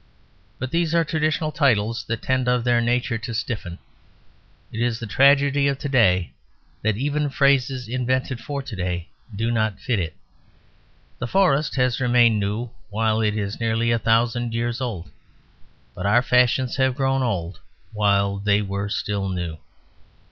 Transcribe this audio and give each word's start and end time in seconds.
But 0.57 0.71
these 0.71 0.95
are 0.95 1.03
traditional 1.03 1.51
titles 1.51 2.03
that 2.05 2.23
tend, 2.23 2.47
of 2.47 2.63
their 2.63 2.81
nature, 2.81 3.19
to 3.19 3.35
stiffen; 3.35 3.77
it 4.71 4.79
is 4.81 4.97
the 4.99 5.05
tragedy 5.05 5.67
of 5.67 5.77
to 5.77 5.87
day 5.87 6.33
that 6.81 6.97
even 6.97 7.29
phrases 7.29 7.87
invented 7.87 8.39
for 8.39 8.63
to 8.63 8.75
day 8.75 9.09
do 9.35 9.51
not 9.51 9.79
fit 9.79 9.99
it. 9.99 10.15
The 11.19 11.27
forest 11.27 11.75
has 11.75 11.99
remained 12.01 12.39
new 12.39 12.71
while 12.89 13.21
it 13.21 13.37
is 13.37 13.59
nearly 13.59 13.91
a 13.91 13.99
thousand 13.99 14.55
years 14.55 14.81
old; 14.81 15.11
but 15.93 16.07
our 16.07 16.23
fashions 16.23 16.77
have 16.77 16.95
grown 16.95 17.21
old 17.21 17.59
while 17.93 18.37
they 18.39 18.63
were 18.63 18.89
still 18.89 19.29
new. 19.29 19.59